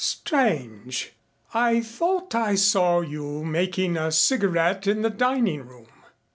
[0.03, 1.13] "Strange.
[1.53, 5.85] I thought I saw you making a cigarette in the dining room."